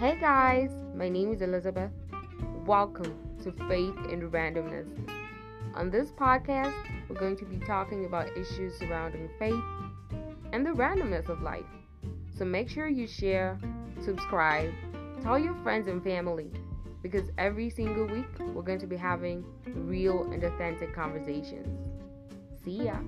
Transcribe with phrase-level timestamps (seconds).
[0.00, 1.90] Hey guys, my name is Elizabeth.
[2.64, 4.86] Welcome to Faith and Randomness.
[5.74, 6.72] On this podcast,
[7.08, 9.60] we're going to be talking about issues surrounding faith
[10.52, 11.64] and the randomness of life.
[12.32, 13.58] So make sure you share,
[14.00, 14.72] subscribe,
[15.20, 16.52] tell your friends and family
[17.02, 21.76] because every single week we're going to be having real and authentic conversations.
[22.64, 22.98] See ya.